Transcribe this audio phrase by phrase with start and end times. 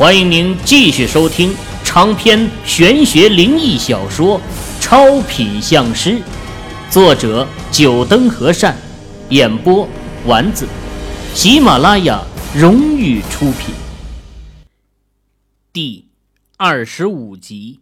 [0.00, 1.54] 欢迎您继续收听
[1.84, 4.40] 长篇玄学灵异小说
[4.80, 6.12] 《超品相师》，
[6.90, 8.74] 作者：九灯和善，
[9.28, 9.86] 演播：
[10.24, 10.66] 丸子，
[11.34, 12.24] 喜马拉雅
[12.56, 13.74] 荣誉出品。
[15.70, 16.06] 第
[16.56, 17.80] 二十五集。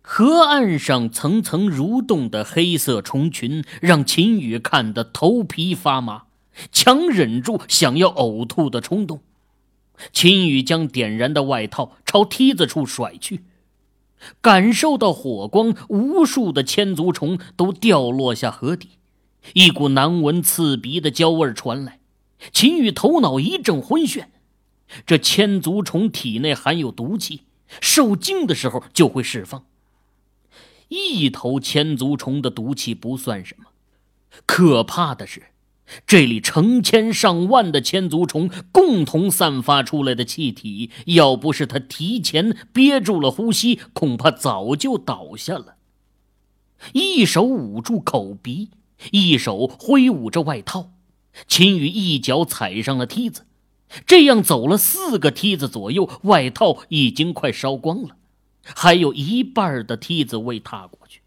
[0.00, 6.22] 河岸上层层蠕动的黑色虫群，让秦宇看得头皮发麻。
[6.72, 9.20] 强忍住想要呕吐的冲动，
[10.12, 13.44] 秦宇将点燃的外套朝梯子处甩去，
[14.40, 18.90] 感受到火光，无数的千足虫都掉落下河底，
[19.54, 22.00] 一股难闻刺鼻的焦味传来，
[22.52, 24.26] 秦宇头脑一阵昏眩。
[25.04, 27.42] 这千足虫体内含有毒气，
[27.80, 29.66] 受惊的时候就会释放。
[30.88, 33.66] 一头千足虫的毒气不算什么，
[34.46, 35.42] 可怕的是。
[36.06, 45.76] 这里成千上万的千足虫共同散发出来的气体，要不是他提前憋住了呼吸，恐怕早就倒下了。
[46.92, 48.68] 一手捂住口鼻，
[49.12, 50.90] 一手挥舞着外套，
[51.46, 53.46] 秦宇一脚踩上了梯子，
[54.06, 58.16] 这样走了四个梯子左右，外套已经快烧光了，
[58.62, 61.22] 还有一半的梯子未踏过去。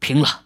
[0.00, 0.45] 平了。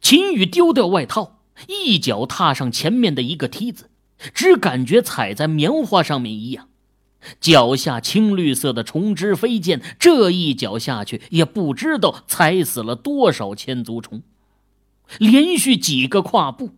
[0.00, 3.90] 秦宇丢掉外套，一脚踏上前面的一个梯子，
[4.34, 6.68] 只感觉踩在棉花上面一样，
[7.40, 14.22] 脚下青绿色的虫枝飞溅，这一脚下去也不知道踩死了多少千足虫。
[15.18, 16.70] 连续几个跨步，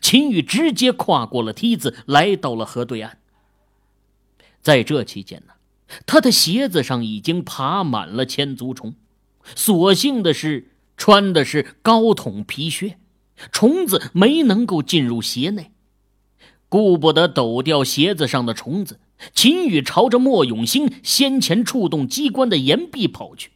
[0.00, 3.18] 秦宇直接跨过了梯子，来到了河对岸。
[4.60, 5.54] 在这期间呢，
[6.06, 8.94] 他的鞋子上已经爬满了千足虫，
[9.54, 10.70] 所幸的是。
[10.96, 12.98] 穿的是高筒皮靴，
[13.52, 15.72] 虫子没能够进入鞋内。
[16.68, 19.00] 顾不得抖掉鞋子上的虫子，
[19.32, 23.50] 秦宇朝着莫永兴先前触动机关的岩壁跑去。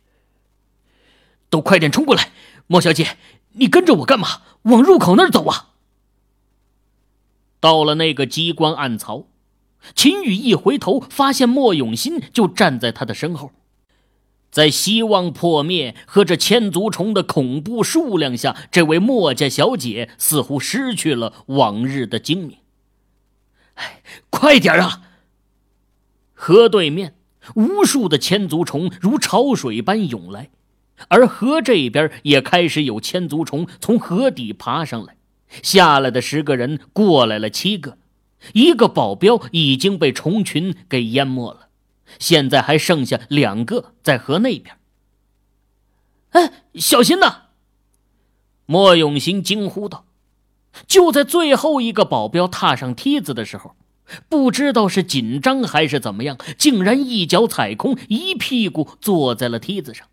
[1.50, 2.30] 都快点冲过来！
[2.66, 3.16] 莫小姐，
[3.52, 4.42] 你跟着我干嘛？
[4.62, 5.70] 往入口那儿走啊！
[7.58, 9.28] 到了那个机关暗槽，
[9.94, 13.50] 秦宇一回头，发现莫永新就站在他的身后。
[14.50, 22.58] 在希望破灭和这千足虫的恐怖数量下，这位墨家小姐似乎失去了往日的精明。
[23.74, 25.02] 哎，快点啊！
[26.32, 27.14] 河对面，
[27.54, 30.50] 无数的千足虫如潮水般涌来，
[31.08, 35.16] 而河这边也开始有千足虫从河底爬上来。
[35.62, 37.98] 下来的十个人，过来了七个，
[38.52, 41.67] 一个保镖已经被虫群给淹没了。
[42.18, 44.76] 现在还剩下两个在河那边。
[46.30, 47.44] 哎，小心呐！
[48.66, 50.04] 莫永兴惊呼道。
[50.86, 53.74] 就在最后一个保镖踏上梯子的时候，
[54.28, 60.06] 不知道是紧张还是怎么样，竟然一脚踩空，一屁股坐在了梯子上。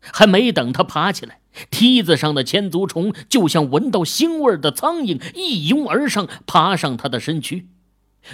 [0.00, 7.66] 还没等他爬起来，梯子上的千足虫就像闻到腥味的苍蝇，一拥而上，爬上他的身躯。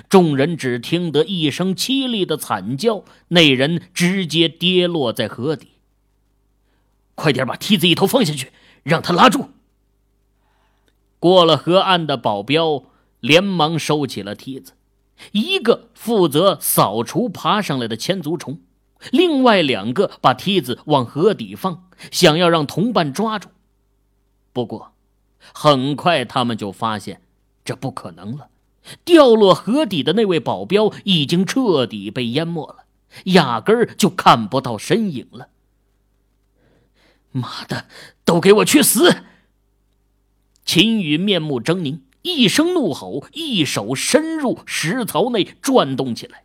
[0.09, 5.69] 众人只听得一声凄厉的惨叫，那人直接跌落在河底。
[7.15, 9.51] 快点把梯子一头放下去，让他拉住。
[11.19, 12.85] 过了河岸的保镖
[13.21, 14.73] 连忙收起了梯子，
[15.33, 18.61] 一个负责扫除爬上来的千足虫，
[19.11, 23.51] 另外两个把梯子往河底放，想要让同伴抓住。
[24.53, 24.93] 不过，
[25.53, 27.21] 很快他们就发现
[27.65, 28.49] 这不可能了。
[29.05, 32.85] 掉落河底的那位保镖已经彻底被淹没了，
[33.25, 35.49] 压根儿就看不到身影了。
[37.31, 37.87] 妈的，
[38.25, 39.23] 都给我去死！
[40.65, 46.45] 秦宇面目狰狞，一声怒吼，一手伸入石槽内转动起来。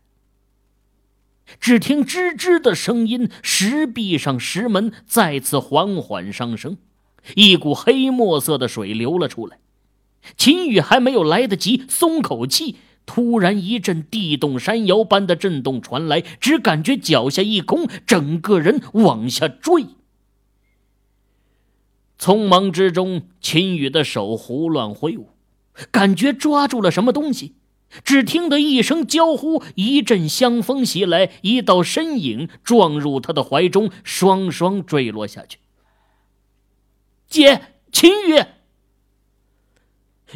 [1.60, 6.78] 只听吱吱的声音，石壁上石门再次缓缓上升，
[7.36, 9.60] 一股黑墨色的水流了出来。
[10.36, 19.86] 秦宇还没有来得及松口气，突然一阵地动山摇般的震动传来，只感觉脚下一空，整个人往下坠。
[22.20, 25.30] 匆忙之中，秦宇的手胡乱挥舞，
[25.92, 27.54] 感觉抓住了什么东西，
[28.04, 35.60] 只听得一声娇呼，一阵香风袭来，一道身影撞入他的怀中，双双坠落下去。
[37.30, 38.44] 姐，秦宇。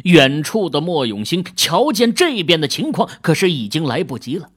[0.04, 4.50] 远处的莫永兴瞧见这边的情况，可是已经来不及了。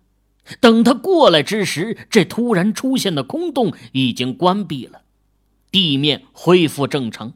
[0.60, 5.02] 等他过来之时，这突然出现的空洞已经关闭了，
[5.72, 7.34] 地面恢复正常，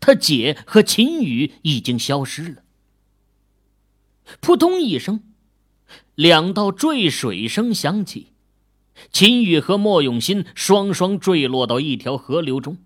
[0.00, 2.62] 他姐和秦宇已经消失了。
[4.40, 5.22] 扑通一声，
[6.14, 8.28] 两道坠水声响起，
[9.12, 12.78] 秦宇和莫永新双双坠落到一条河流中。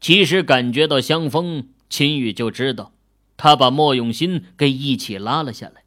[0.00, 2.92] 其实感觉到香风，秦宇就知道，
[3.42, 5.84] 他把莫永新给一起拉了下来，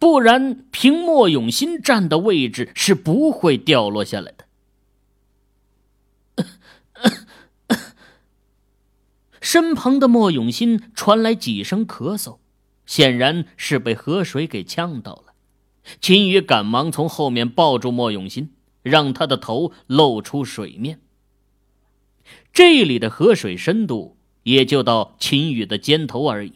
[0.00, 4.46] 不然凭莫永新站的位置是不会掉落下来的。
[9.40, 12.38] 身旁的莫永新传来几声咳嗽，
[12.84, 15.34] 显然是被河水给呛到了。
[16.00, 18.52] 秦宇赶忙从后面抱住莫永新，
[18.82, 21.00] 让他的头露出水面。
[22.52, 24.16] 这里的河水深度
[24.50, 26.52] 也就到秦宇的肩头而已。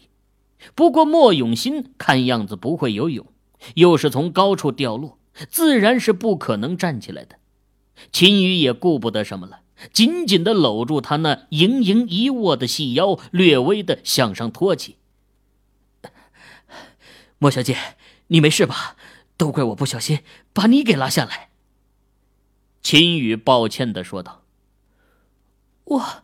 [0.75, 3.27] 不过莫永新看样子不会游泳，
[3.75, 5.19] 又是从高处掉落，
[5.49, 7.37] 自然是不可能站起来的。
[8.11, 9.61] 秦宇也顾不得什么了。
[9.93, 14.97] 紧紧的搂住他那盈盈一握的细腰，略微的向上托起。
[17.39, 17.77] 莫小姐，
[18.29, 18.97] 你没事吧？
[19.37, 20.21] 都怪我不小心
[20.53, 21.51] 把你给拉下来。
[22.83, 24.43] 秦宇抱歉的说道
[25.85, 26.23] ：“我，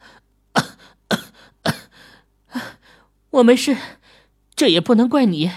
[3.31, 3.77] 我没事，
[4.55, 5.51] 这也不能怪你，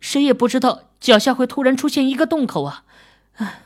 [0.00, 2.84] 谁也不知道脚下会突然出现一个洞口啊。”
[3.36, 3.60] 啊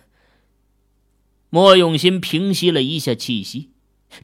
[1.50, 3.70] 莫永新平息了一下气息，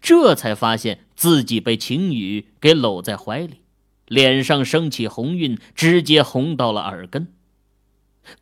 [0.00, 3.62] 这才发现自己被秦羽给搂在怀里，
[4.06, 7.32] 脸上升起红晕，直接红到了耳根。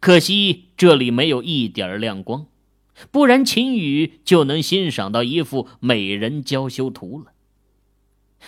[0.01, 2.47] 可惜这里没有一点亮光，
[3.13, 7.33] 不然秦羽就能欣赏到一幅美人娇羞图了。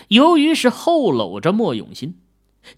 [0.09, 2.19] 由于是后搂着莫永新，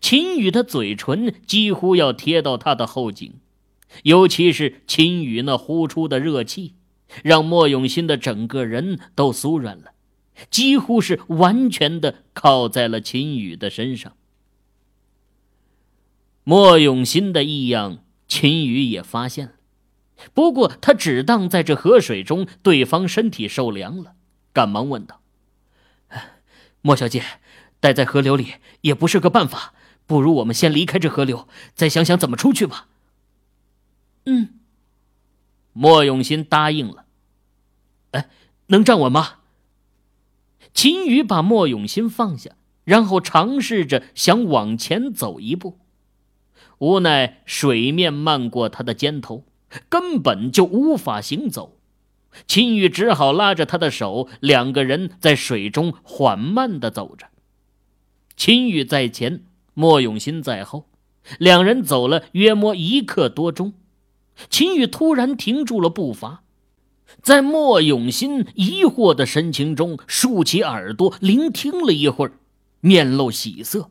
[0.00, 3.34] 秦宇的嘴唇几乎要贴到他的后颈，
[4.02, 6.74] 尤其是秦宇那呼出的热气。
[7.22, 9.92] 让莫永新的整个人都酥软了，
[10.50, 14.16] 几乎是完全的靠在了秦宇的身上。
[16.42, 19.52] 莫永新的异样，秦宇也发现了，
[20.34, 24.14] 不过他只当在这河水中对方身体受凉了，
[24.52, 25.22] 赶忙问道
[26.82, 27.22] ：“莫小姐，
[27.80, 29.74] 待在河流里也不是个办法，
[30.06, 32.88] 不如我们先离开这河流，再想想怎么出去吧。”
[34.26, 34.50] 嗯。
[35.72, 37.04] 莫永新答应了。
[38.12, 38.30] 哎，
[38.68, 39.40] 能站稳吗？
[40.72, 42.52] 秦宇把莫永新放下，
[42.84, 45.78] 然后尝试着想往前走一步，
[46.78, 49.44] 无奈水面漫过他的肩头，
[49.90, 51.76] 根本就无法行走。
[52.46, 57.28] 秦宇只好拉着他的手，两个人在水中缓慢的走着。
[58.36, 60.88] 秦宇在前，莫永新在后，
[61.38, 63.72] 两人走了约莫一刻多钟。
[64.50, 66.42] 秦宇突然停住了步伐，
[67.22, 72.32] 在莫永新疑惑的神情中，竖起耳朵聆听了一会儿，
[72.80, 73.90] 面露喜色，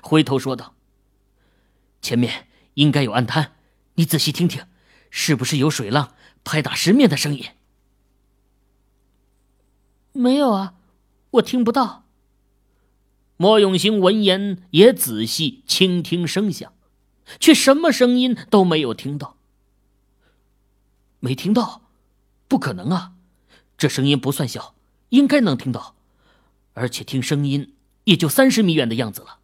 [0.00, 0.74] 回头说道
[2.00, 3.56] ：“前面应该有暗滩，
[3.96, 4.62] 你仔细听听，
[5.10, 6.14] 是不是有水浪
[6.44, 7.44] 拍打石面的声音
[10.14, 10.74] ？”“没有啊，
[11.32, 12.04] 我听不到。”
[13.42, 16.72] 莫永兴闻言也仔细倾听声响，
[17.40, 19.36] 却什么声音都没有听到。
[21.18, 21.82] 没听到，
[22.46, 23.14] 不可能啊！
[23.76, 24.76] 这声音不算小，
[25.08, 25.96] 应该能听到，
[26.74, 27.74] 而且听声音
[28.04, 29.40] 也就三十米远的样子了。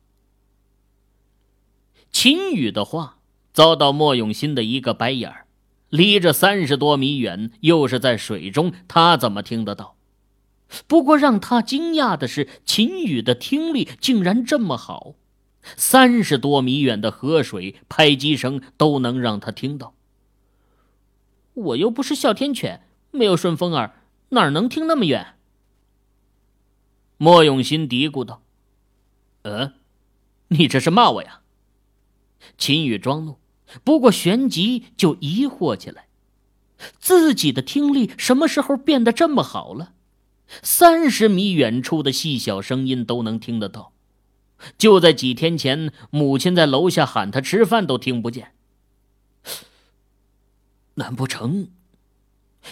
[2.13, 3.19] 秦宇的话
[3.53, 5.49] 遭到莫永新的一个白眼儿，
[5.89, 9.97] 离着三十多米远，又是在水中，他怎么听得到？
[10.87, 15.15] 不过让他惊讶的是，秦宇的听力竟然这么好，
[15.77, 19.95] 三十多米远的河水拍击声都能让他听到。
[21.55, 25.35] 我又不是哮天犬，没有顺风耳，哪能听那么远？
[27.17, 28.43] 莫永新嘀咕道
[29.43, 29.73] ：“嗯，
[30.49, 31.41] 你这是骂我呀？”
[32.57, 33.39] 秦宇装怒，
[33.83, 36.07] 不过旋即就疑惑起来：
[37.01, 39.95] 自己的听力什么时候变得这么好了？
[40.63, 43.93] 三十米远处的细小声音都能听得到，
[44.77, 48.53] 就在几天前，母亲在楼下喊他吃饭都听不见。
[50.95, 51.69] 难不成？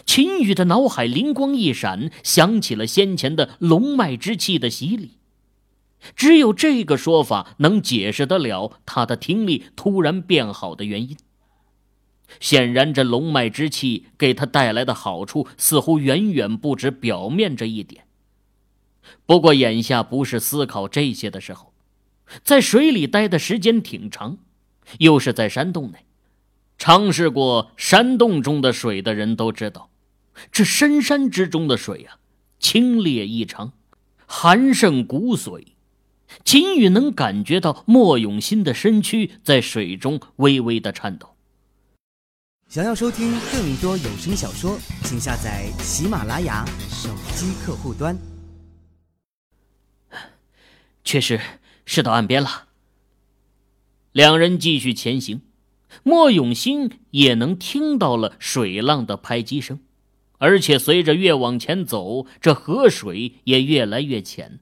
[0.04, 5.12] 秦羽的脑海灵光一闪，想起了先前的龙脉之气的洗礼。
[6.14, 11.16] 只有这个说法能解释得了他的听力突然变好的原因。
[12.40, 18.04] 显然，这龙脉之气给他带来的好处似乎远远不止表面这一点。
[19.24, 21.72] 不过，眼下不是思考这些的时候。
[22.42, 24.38] 在水里待的时间挺长，
[24.98, 25.98] 又是在山洞内。
[26.76, 29.90] 尝试过山洞中的水的人都知道，
[30.50, 32.18] 这深山之中的水啊，
[32.58, 33.72] 清冽异常，
[34.26, 35.66] 寒胜骨髓。
[36.44, 41.35] 秦宇能感觉到莫永新的身躯在水中微微的颤抖。
[42.68, 48.18] 想要收听更多有声小说，请下载喜马拉雅手机客户端。
[51.04, 51.40] 确实
[51.84, 52.66] 是到岸边了。
[54.10, 55.42] 两人继续前行，
[56.02, 59.78] 莫永新也能听到了水浪的拍击声，
[60.38, 64.58] 而且随着越往前走，这河水也越来越浅。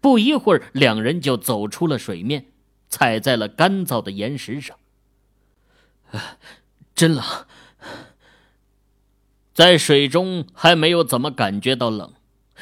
[0.00, 2.46] 不一会儿，两人就走出了水面，
[2.88, 4.76] 踩在了干燥的岩石上。
[6.98, 7.24] 真冷，
[9.54, 12.14] 在水中还没有怎么感觉到冷，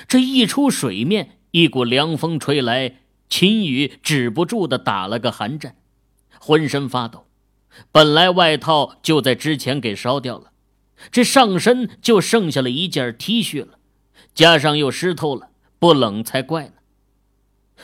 [0.07, 2.97] 这一出水面，一股凉风吹来，
[3.31, 5.77] 秦宇止不住的打了个寒战，
[6.39, 7.25] 浑身发抖。
[7.91, 10.53] 本来外套就在之前给烧掉了，
[11.11, 13.79] 这上身就剩下了一件 T 恤了，
[14.35, 16.73] 加上又湿透了，不冷才怪呢。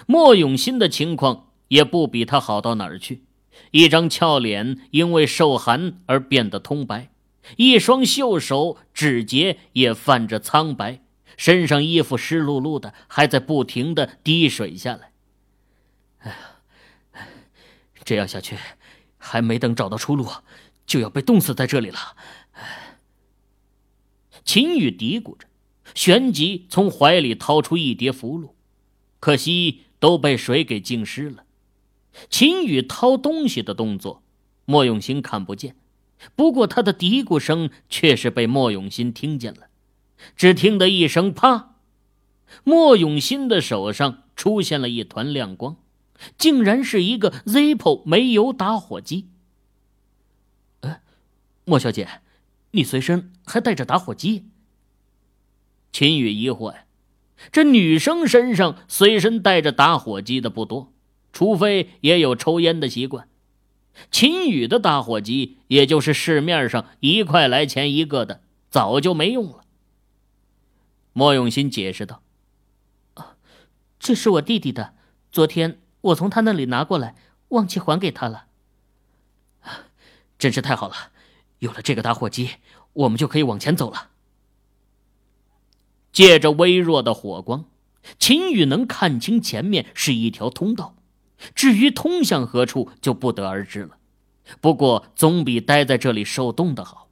[0.05, 3.25] 莫永新的情况也不比他好到哪儿去。
[3.71, 7.11] 一张俏脸因为受寒而变得通白，
[7.57, 11.03] 一双秀手指节也泛着苍白，
[11.37, 15.13] 身上衣服湿漉漉的，还在不停的滴水下来。
[16.19, 17.29] 哎呀，
[18.05, 18.57] 这样下去，
[19.17, 20.29] 还没等找到出路，
[20.85, 21.99] 就要被冻死在这里了。
[24.45, 25.47] 秦宇嘀咕着，
[25.95, 28.51] 旋即从怀里掏出一叠符箓，
[29.21, 31.45] 可惜都被水给浸湿了。
[32.29, 34.23] 秦宇掏东西的动作，
[34.65, 35.77] 莫永新看不见，
[36.37, 39.69] 不过他的嘀咕声却是被莫永新听见了。
[40.37, 41.75] 只听得一声“啪”，
[42.63, 45.77] 莫永新的手上出现了一团亮光，
[46.39, 49.27] 竟然是一个 Zippo 煤油打火机。
[50.81, 51.01] 呃，
[51.65, 52.21] 莫小姐，
[52.73, 54.45] 你随身还带着打火机？
[55.91, 56.85] 秦宇疑惑呀，
[57.51, 60.92] 这女生身上随身带着打火机的不多。
[61.33, 63.27] 除非也有抽烟的习惯，
[64.11, 69.65] 秦宇的打火机，也就是市面上一块来钱一个的，早就没用了。
[71.15, 72.23] 莫永新解释道
[73.15, 73.37] ：“啊，
[73.99, 74.95] 这是我弟弟的，
[75.31, 77.17] 昨天我从他那里拿过来，
[77.49, 78.47] 忘记还给他了。
[80.39, 80.95] 真是太好了，
[81.61, 82.51] 有了这个打火机，
[82.93, 84.11] 我们就可以往前走了。
[86.13, 87.65] 借着微弱的火光，
[88.19, 90.97] 秦宇能看清前面是一条通道。”
[91.55, 93.99] 至于通向何处，就不得而知了。
[94.61, 97.09] 不过总比待在这里受冻的好。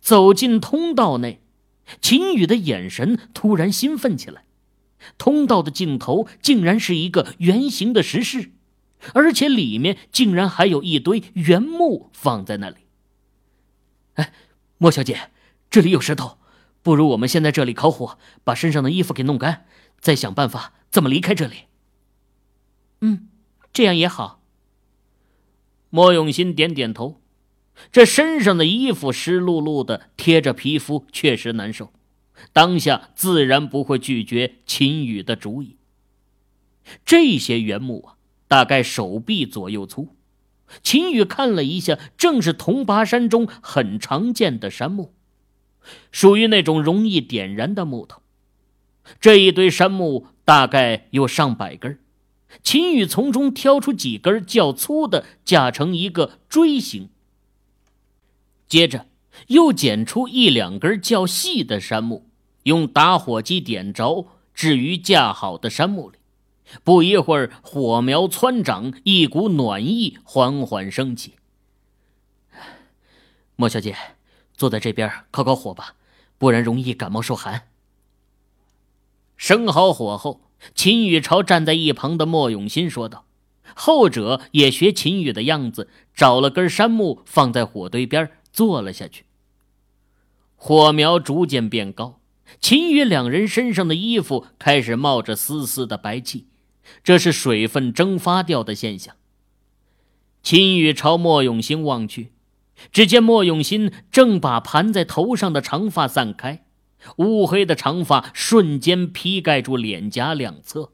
[0.00, 1.42] 走进通道内，
[2.00, 4.44] 秦宇的眼神突然兴奋起来。
[5.18, 8.52] 通道的尽头竟然是一个圆形的石室，
[9.14, 12.76] 而且里面竟然还有一堆原木放在那里。
[14.14, 14.32] 哎，
[14.78, 15.30] 莫小姐，
[15.68, 16.38] 这里有石头，
[16.82, 19.66] 不如我们先在这里烤火，把身上的衣服给弄干，
[19.98, 21.64] 再想办法怎么离开这里。
[23.02, 23.28] 嗯，
[23.72, 24.40] 这样也好。
[25.90, 27.20] 莫永新点点头，
[27.90, 31.92] 这身上的衣服湿漉漉的，贴着皮肤，确实难受。
[32.52, 35.76] 当下自然不会拒绝秦宇的主意。
[37.04, 38.14] 这些原木啊，
[38.48, 40.16] 大概手臂左右粗。
[40.82, 45.12] 秦宇看了一下，正是铜拔山中很常见的杉木，
[46.10, 48.22] 属于那种容易点燃的木头。
[49.20, 51.98] 这一堆杉木大概有上百根。
[52.62, 57.08] 秦宇从中挑出几根较粗的，架成一个锥形。
[58.68, 59.06] 接着
[59.48, 62.28] 又捡出一两根较细的杉木，
[62.64, 66.18] 用打火机点着，置于架好的杉木里。
[66.84, 71.34] 不一会儿，火苗窜长，一股暖意缓缓升起。
[73.56, 73.96] 莫小姐，
[74.54, 75.96] 坐在这边烤烤火吧，
[76.38, 77.68] 不然容易感冒受寒。
[79.36, 80.40] 生好火后。
[80.74, 83.26] 秦宇朝站在一旁的莫永新说道，
[83.74, 89.24] 后者也学秦宇的样子，找了根杉木放在火堆边坐了下去。
[90.56, 92.20] 火苗逐渐变高，
[92.60, 96.46] 秦宇两人身上的衣服开始冒着丝丝的白气，
[97.02, 99.16] 这是水分蒸发掉的现象。
[100.42, 102.32] 秦宇朝莫永新望去，
[102.92, 106.64] 只见莫永新正把盘在头上的长发散开。
[107.16, 110.92] 乌黑的长发瞬间披盖住脸颊两侧，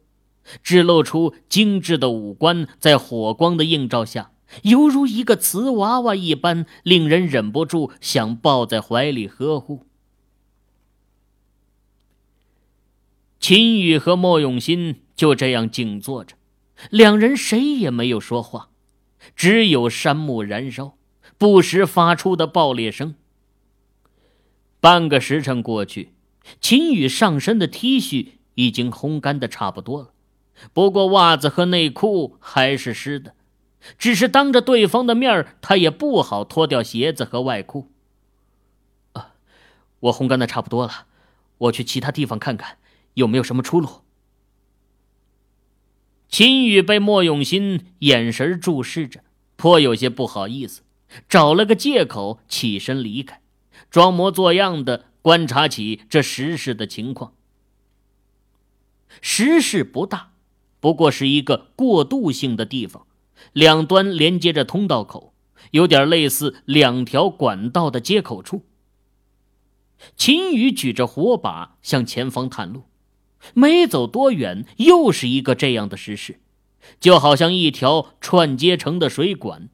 [0.62, 9.84] 只露出精致的五官，在火光的映照下，犹如一个瓷娃娃一般，令人忍不住想抱在怀里呵护。
[13.40, 16.34] 秦宇和莫永新就这样静坐着，
[16.90, 18.70] 两人谁也没有说话，
[19.36, 20.96] 只有杉木燃烧，
[21.36, 23.14] 不时发出的爆裂声。
[24.80, 26.12] 半个时辰过去，
[26.61, 30.11] 秦宇上身的 T 恤已经烘干的差不多了，
[30.73, 33.35] 不过袜子和内裤还是湿的，
[33.99, 37.90] 只是当着对方的面他也不好脱掉鞋子和外裤。
[39.12, 39.35] 啊，
[40.00, 41.06] 我烘干的差不多了，
[41.58, 42.78] 我去其他地方看看
[43.14, 44.02] 有没有什么出路。
[46.28, 49.25] 秦宇被莫永新眼神注视着，
[49.56, 50.82] 颇有些不好意思，
[51.28, 53.40] 找了个借口起身离开，
[53.90, 57.35] 装模作样的观察起这石室的情况。
[59.20, 60.32] 石室不大，
[60.80, 63.06] 不过是一个过渡性的地方，
[63.52, 65.32] 两端连接着通道口，
[65.73, 68.64] 有点类似两条管道的接口处。
[70.16, 72.85] 秦宇举着火把向前方探路。
[73.54, 76.40] 没走多远，又是一个这样的石室，
[76.99, 79.68] 就好像一条串接成的水管，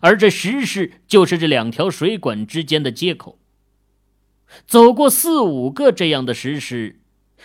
[0.00, 3.39] 而这石室就是这两条水管之间的接口。
[4.66, 7.00] 走过四五个这样的石室，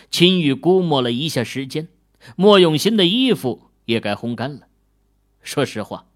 [0.10, 1.88] 秦宇估摸了一下时间，
[2.36, 4.62] 莫永新的衣服也该烘干了。
[5.42, 6.08] 说实话，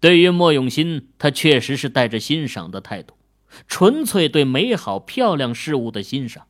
[0.00, 3.14] 对于莫永新，他确实是带着欣赏的态度，
[3.66, 6.46] 纯粹对美好漂亮事物的欣赏。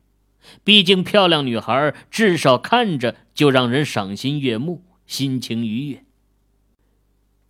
[0.63, 6.03] 毕竟，漂亮女孩至少看着就让人赏心悦目，心情愉悦。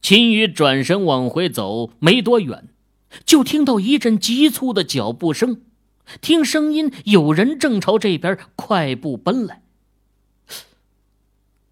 [0.01, 2.69] 秦宇转身往回走，没多远，
[3.25, 5.61] 就听到一阵急促的脚步声。
[6.21, 9.61] 听声音，有人正朝这边快步奔来。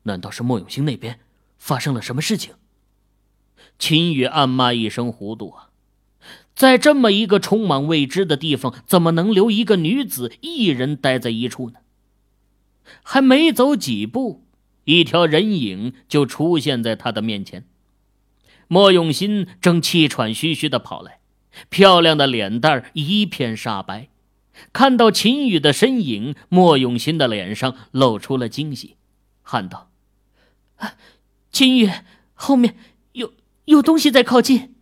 [0.03, 1.19] 难道是莫永兴那边
[1.57, 2.53] 发生了什么事情？
[3.79, 5.69] 秦宇暗骂一声：“糊涂啊！”
[6.55, 11.79] 在这么一个充满未知的地方，怎么能留一个女子一人待在一处呢？
[13.03, 14.45] 还没走几步，
[14.85, 17.65] 一条人影就出现在他的面前。
[18.67, 21.19] 莫永新正气喘吁吁的跑来，
[21.69, 24.09] 漂亮的脸蛋一片煞白。
[24.71, 28.95] 看到秦羽的身影，莫永新的脸上露出了惊喜，
[29.41, 29.91] 喊道
[30.77, 30.93] ：“啊
[31.51, 31.89] 秦羽，
[32.33, 32.75] 后面
[33.13, 33.33] 有
[33.65, 34.75] 有东西在靠近。”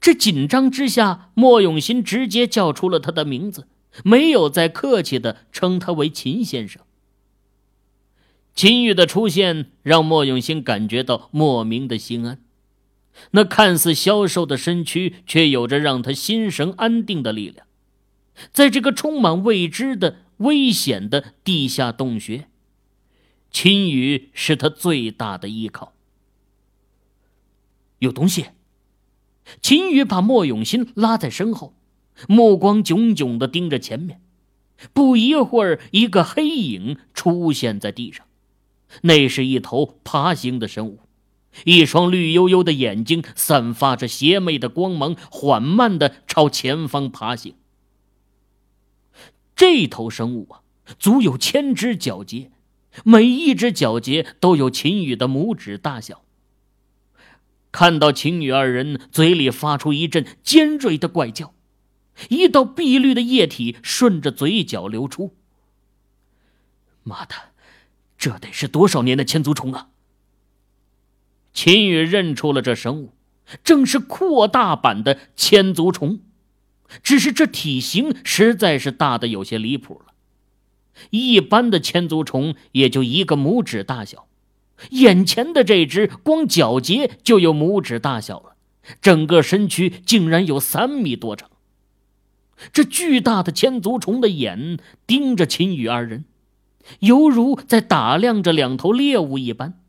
[0.00, 3.68] 这紧张之下，莫永新直接叫出了他的名字，
[4.02, 6.82] 没有再客气的称他为秦先生。
[8.54, 12.40] 秦宇的出现让莫永新感觉到莫名的心安，
[13.32, 17.66] 那看似消瘦的身躯，却有着让他心神安定的力量。
[18.52, 22.48] 在这个充满未知的危险的地下洞穴，
[23.50, 25.92] 秦羽是他最大的依靠。
[27.98, 28.46] 有东西。
[29.60, 31.74] 秦宇把莫永新拉在身后，
[32.26, 34.22] 目光炯炯的盯着前面。
[34.94, 38.26] 不一会儿，一个黑影出现在地上，
[39.02, 41.00] 那是一头爬行的生物，
[41.64, 47.54] 一双绿油油的眼睛散发着邪魅的光芒，缓慢的朝前方爬行。
[49.56, 50.62] 这头生物啊，
[50.98, 52.50] 足有千只脚节，
[53.04, 56.22] 每一只脚节都有秦宇的拇指大小。
[57.72, 61.54] 看到秦羽二人嘴里发出一阵尖锐的怪叫，
[62.28, 65.34] 一道碧绿的液体顺着嘴角流出。
[67.02, 67.34] 妈的，
[68.16, 69.88] 这得是多少年的千足虫啊！
[71.52, 73.12] 秦羽认出了这生物，
[73.62, 76.20] 正是扩大版的千足虫，
[77.02, 80.12] 只是这体型实在是大的有些离谱了。
[81.10, 84.28] 一般的千足虫也就一个拇指大小。
[84.90, 88.56] 眼前的这只光脚节就有拇指大小了，
[89.00, 91.50] 整个身躯竟然有三米多长。
[92.72, 96.24] 这巨大的千足虫的眼盯着秦羽二人，
[97.00, 99.80] 犹如在打量着两头猎物一般。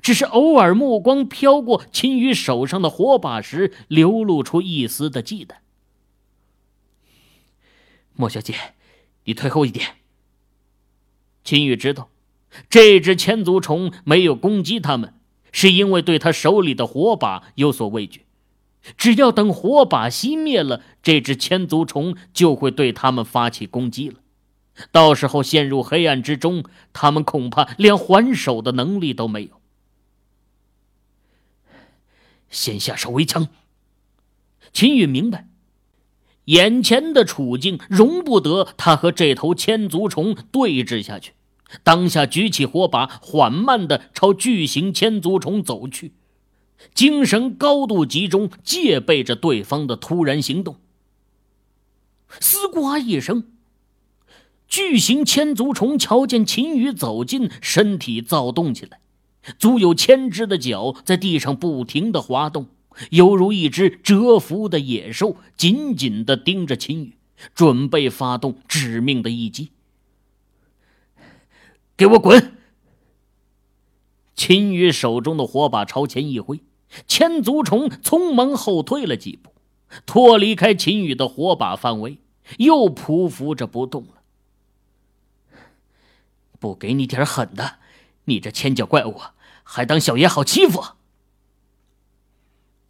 [0.00, 5.56] 只是偶尔目光飘过秦羽手上的火把时，流露出一丝的忌惮。
[8.16, 8.54] 莫小姐，
[9.24, 9.96] 你退后一点。
[11.44, 12.10] 秦羽知道。
[12.70, 15.12] 这只千足虫没有攻击他们，
[15.52, 18.24] 是因为对他手里的火把有所畏惧。
[18.96, 24.20] 只要等火把熄灭了，这只千足虫就会对他们发起攻击了。
[24.90, 29.60] 到时候陷入黑暗之中，他们恐怕连还手的能力都没有。
[32.48, 33.48] 先下手为强。
[34.72, 35.48] 秦羽明白，
[36.46, 41.32] 眼前的处境容不得他和这头千足虫对峙下去。
[41.82, 46.12] 当下举起火把，缓慢的朝巨型千足虫走去，
[46.94, 50.76] 精神高度集中，戒备着对方的突然行动。
[52.38, 53.44] 嘶呱一声，
[54.68, 59.00] 巨型千足虫瞧见秦羽走近，身体躁动起来，
[59.58, 62.68] 足有千只的脚在地上不停的滑动，
[63.10, 67.16] 犹如一只蛰伏的野兽，紧紧的盯着秦羽，
[67.54, 69.70] 准备发动致命的一击。
[71.96, 72.56] 给我滚！
[74.34, 76.60] 秦羽手中的火把朝前一挥，
[77.06, 79.50] 千足虫匆忙后退了几步，
[80.04, 82.18] 脱离开秦羽的火把范围，
[82.58, 84.08] 又匍匐着不动了。
[86.58, 87.76] 不给你点狠的，
[88.24, 89.20] 你这千脚怪物
[89.62, 90.82] 还当小爷好欺负？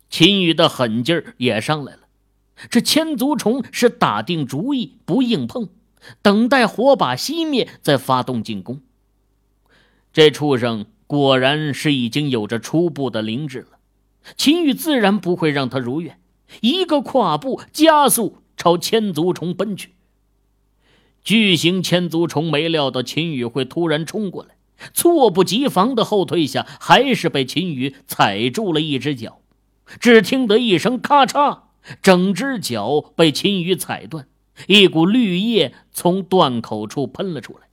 [0.08, 2.00] 秦羽的狠劲儿也上来了。
[2.70, 5.68] 这千足虫是打定主意不硬碰，
[6.22, 8.80] 等待火把熄灭再发动进攻。
[10.12, 13.78] 这畜生果然是已经有着初步的灵智了，
[14.36, 16.18] 秦羽自然不会让他如愿，
[16.62, 19.92] 一个跨步加速朝千足虫奔去。
[21.22, 24.56] 巨型千足虫没料到秦羽会突然冲过来，
[24.94, 29.40] 猝不及防的后退下，还是被秦羽踩住了一只脚。
[30.00, 31.62] 只听得一声咔嚓。
[32.02, 34.26] 整只脚被秦羽踩断，
[34.66, 37.68] 一股绿液从断口处喷了出来。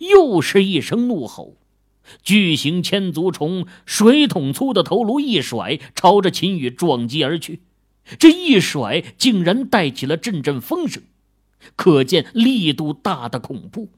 [0.00, 1.56] 又是一声怒吼，
[2.24, 7.62] 巨型千足虫水桶粗的头颅一甩，朝着秦羽撞击而去。
[8.18, 11.04] 这一甩，竟然带起了阵阵风声，
[11.76, 13.92] 可见力度大的恐怖。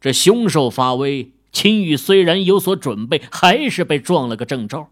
[0.00, 4.88] 这凶兽发威，秦羽虽然有所准备，还是被撞了个正着。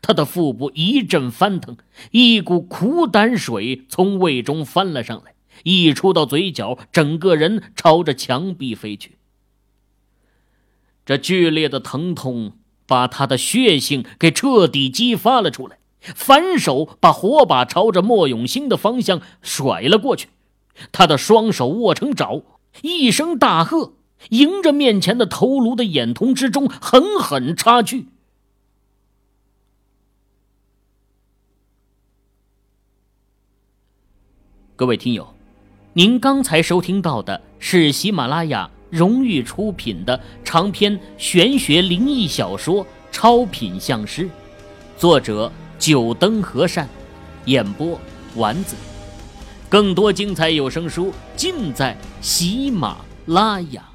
[0.00, 1.76] 他的腹部一阵翻腾，
[2.10, 9.18] 一股苦胆水从胃中翻了上来，溢出到嘴角，整个人朝着墙壁飞去。
[11.04, 20.28] 这剧烈的疼痛把他的血性给彻底激发了出来，反手把火把朝着莫永兴的方向甩了过去。
[20.92, 22.42] 他的双手握成爪，
[22.80, 23.92] 一声大喝，
[24.30, 28.06] 迎着面前的头颅的眼瞳之中狠狠插去。
[34.76, 35.34] 各位听友，
[35.92, 44.24] 您刚才收听到的是喜马拉雅荣誉出品的长篇玄学灵异小说《超品相师》，
[44.98, 46.88] 作者九灯和善，
[47.44, 47.98] 演播
[48.34, 48.74] 丸子。
[49.68, 53.93] 更多精彩有声书尽在喜马拉雅。